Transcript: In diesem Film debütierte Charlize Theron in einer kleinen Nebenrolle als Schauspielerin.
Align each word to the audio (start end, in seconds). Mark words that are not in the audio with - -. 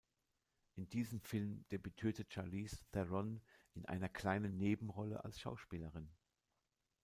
In 0.77 0.89
diesem 0.89 1.21
Film 1.21 1.63
debütierte 1.69 2.25
Charlize 2.27 2.79
Theron 2.91 3.39
in 3.75 3.85
einer 3.85 4.09
kleinen 4.09 4.57
Nebenrolle 4.57 5.23
als 5.23 5.39
Schauspielerin. 5.39 6.09